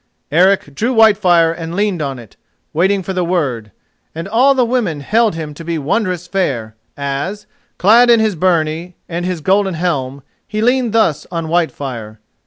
Eric 0.31 0.73
drew 0.73 0.95
Whitefire 0.95 1.51
and 1.51 1.75
leaned 1.75 2.01
on 2.01 2.17
it, 2.17 2.35
waiting 2.73 3.03
for 3.03 3.13
the 3.13 3.23
word, 3.23 3.71
and 4.15 4.27
all 4.27 4.55
the 4.55 4.65
women 4.65 5.01
held 5.01 5.35
him 5.35 5.53
to 5.53 5.63
be 5.63 5.77
wondrous 5.77 6.25
fair 6.25 6.75
as, 6.97 7.45
clad 7.77 8.09
in 8.09 8.19
his 8.19 8.33
byrnie 8.35 8.95
and 9.07 9.27
his 9.27 9.41
golden 9.41 9.75
helm, 9.75 10.23
he 10.47 10.59
leaned 10.59 10.91
thus 10.93 11.27
on 11.31 11.49
Whitefire. 11.49 12.17